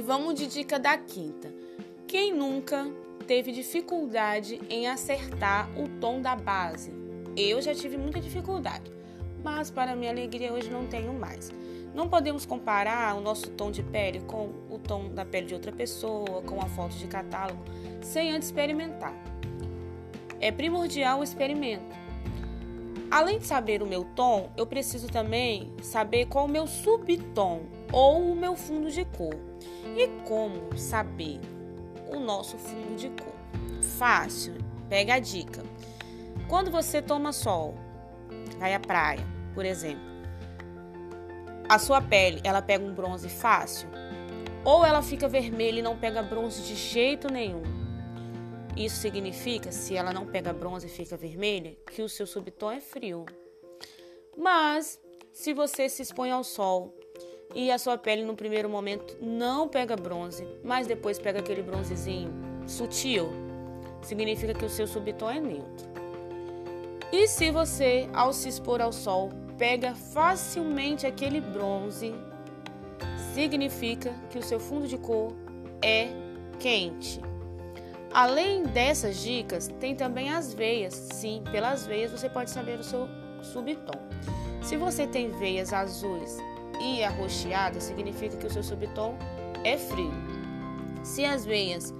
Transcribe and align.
vamos 0.00 0.34
de 0.34 0.46
dica 0.46 0.78
da 0.78 0.96
quinta. 0.96 1.52
Quem 2.06 2.32
nunca 2.34 2.86
teve 3.26 3.52
dificuldade 3.52 4.60
em 4.68 4.86
acertar 4.86 5.68
o 5.78 5.88
tom 6.00 6.20
da 6.20 6.36
base? 6.36 6.92
Eu 7.36 7.60
já 7.60 7.74
tive 7.74 7.96
muita 7.96 8.20
dificuldade, 8.20 8.92
mas 9.42 9.70
para 9.70 9.96
minha 9.96 10.10
alegria 10.10 10.52
hoje 10.52 10.70
não 10.70 10.86
tenho 10.86 11.12
mais. 11.12 11.50
Não 11.94 12.08
podemos 12.08 12.44
comparar 12.44 13.16
o 13.16 13.20
nosso 13.20 13.50
tom 13.50 13.70
de 13.70 13.82
pele 13.82 14.20
com 14.20 14.50
o 14.68 14.78
tom 14.78 15.08
da 15.10 15.24
pele 15.24 15.46
de 15.46 15.54
outra 15.54 15.70
pessoa, 15.70 16.42
com 16.42 16.60
a 16.60 16.66
foto 16.66 16.96
de 16.96 17.06
catálogo, 17.06 17.64
sem 18.02 18.32
antes 18.32 18.48
experimentar. 18.48 19.14
É 20.40 20.50
primordial 20.50 21.20
o 21.20 21.24
experimento. 21.24 22.03
Além 23.14 23.38
de 23.38 23.46
saber 23.46 23.80
o 23.80 23.86
meu 23.86 24.02
tom, 24.02 24.50
eu 24.56 24.66
preciso 24.66 25.06
também 25.06 25.72
saber 25.80 26.26
qual 26.26 26.46
o 26.46 26.48
meu 26.48 26.66
subtom 26.66 27.60
ou 27.92 28.32
o 28.32 28.34
meu 28.34 28.56
fundo 28.56 28.90
de 28.90 29.04
cor. 29.04 29.36
E 29.96 30.08
como 30.26 30.76
saber 30.76 31.38
o 32.08 32.18
nosso 32.18 32.58
fundo 32.58 32.96
de 32.96 33.10
cor? 33.10 33.32
Fácil, 33.96 34.54
pega 34.88 35.14
a 35.14 35.18
dica. 35.20 35.62
Quando 36.48 36.72
você 36.72 37.00
toma 37.00 37.32
sol, 37.32 37.76
vai 38.58 38.74
à 38.74 38.80
praia, 38.80 39.24
por 39.54 39.64
exemplo, 39.64 40.02
a 41.68 41.78
sua 41.78 42.02
pele, 42.02 42.40
ela 42.42 42.60
pega 42.60 42.84
um 42.84 42.94
bronze 42.94 43.28
fácil? 43.28 43.88
Ou 44.64 44.84
ela 44.84 45.02
fica 45.02 45.28
vermelha 45.28 45.78
e 45.78 45.82
não 45.82 45.96
pega 45.96 46.20
bronze 46.20 46.62
de 46.62 46.74
jeito 46.74 47.32
nenhum? 47.32 47.83
Isso 48.76 48.96
significa, 48.96 49.70
se 49.70 49.94
ela 49.94 50.12
não 50.12 50.26
pega 50.26 50.52
bronze 50.52 50.86
e 50.86 50.90
fica 50.90 51.16
vermelha, 51.16 51.76
que 51.92 52.02
o 52.02 52.08
seu 52.08 52.26
subtom 52.26 52.72
é 52.72 52.80
frio. 52.80 53.24
Mas, 54.36 55.00
se 55.32 55.54
você 55.54 55.88
se 55.88 56.02
expõe 56.02 56.32
ao 56.32 56.42
sol 56.42 56.92
e 57.54 57.70
a 57.70 57.78
sua 57.78 57.96
pele 57.96 58.24
no 58.24 58.34
primeiro 58.34 58.68
momento 58.68 59.16
não 59.20 59.68
pega 59.68 59.94
bronze, 59.94 60.44
mas 60.64 60.88
depois 60.88 61.20
pega 61.20 61.38
aquele 61.38 61.62
bronzezinho 61.62 62.32
sutil, 62.66 63.28
significa 64.02 64.52
que 64.52 64.64
o 64.64 64.70
seu 64.70 64.88
subtom 64.88 65.30
é 65.30 65.38
neutro. 65.38 65.88
E 67.12 67.28
se 67.28 67.52
você, 67.52 68.08
ao 68.12 68.32
se 68.32 68.48
expor 68.48 68.80
ao 68.80 68.92
sol, 68.92 69.30
pega 69.56 69.94
facilmente 69.94 71.06
aquele 71.06 71.40
bronze, 71.40 72.12
significa 73.34 74.12
que 74.30 74.38
o 74.38 74.42
seu 74.42 74.58
fundo 74.58 74.88
de 74.88 74.98
cor 74.98 75.32
é 75.80 76.08
quente. 76.58 77.20
Além 78.14 78.62
dessas 78.62 79.16
dicas, 79.16 79.66
tem 79.80 79.96
também 79.96 80.30
as 80.30 80.54
veias. 80.54 80.94
Sim, 80.94 81.42
pelas 81.50 81.84
veias 81.84 82.12
você 82.12 82.28
pode 82.28 82.48
saber 82.48 82.78
o 82.78 82.84
seu 82.84 83.08
subtom. 83.42 84.00
Se 84.62 84.76
você 84.76 85.04
tem 85.04 85.32
veias 85.32 85.72
azuis 85.72 86.38
e 86.80 87.02
arroxeadas, 87.02 87.82
significa 87.82 88.36
que 88.36 88.46
o 88.46 88.50
seu 88.50 88.62
subtom 88.62 89.18
é 89.64 89.76
frio. 89.76 90.12
Se 91.02 91.24
as 91.24 91.44
veias 91.44 91.92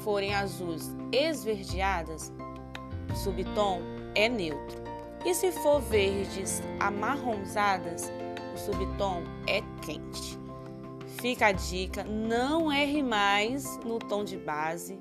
forem 0.00 0.34
azuis 0.34 0.92
esverdeadas, 1.12 2.32
o 3.08 3.14
subtom 3.14 3.80
é 4.16 4.28
neutro. 4.28 4.82
E 5.24 5.32
se 5.32 5.52
for 5.52 5.80
verdes 5.80 6.60
amarronzadas, 6.80 8.10
o 8.52 8.58
subtom 8.58 9.22
é 9.46 9.62
quente. 9.82 10.36
Fica 11.20 11.46
a 11.46 11.52
dica, 11.52 12.02
não 12.02 12.72
erre 12.72 13.04
mais 13.04 13.78
no 13.84 14.00
tom 14.00 14.24
de 14.24 14.36
base. 14.36 14.98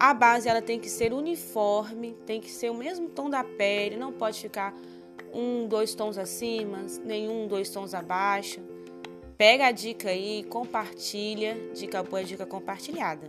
A 0.00 0.14
base 0.14 0.48
ela 0.48 0.62
tem 0.62 0.80
que 0.80 0.88
ser 0.88 1.12
uniforme, 1.12 2.16
tem 2.24 2.40
que 2.40 2.50
ser 2.50 2.70
o 2.70 2.74
mesmo 2.74 3.10
tom 3.10 3.28
da 3.28 3.44
pele, 3.44 3.98
não 3.98 4.10
pode 4.10 4.40
ficar 4.40 4.74
um, 5.30 5.68
dois 5.68 5.94
tons 5.94 6.16
acima, 6.16 6.86
nenhum, 7.04 7.46
dois 7.46 7.68
tons 7.68 7.92
abaixo. 7.92 8.62
Pega 9.36 9.66
a 9.66 9.72
dica 9.72 10.08
aí, 10.08 10.42
compartilha. 10.44 11.54
Dica 11.74 12.02
boa, 12.02 12.24
dica 12.24 12.46
compartilhada. 12.46 13.28